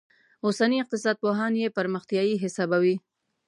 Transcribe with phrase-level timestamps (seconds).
[0.45, 2.95] اوسني اقتصاد پوهان یې پرمختیايي حسابوي.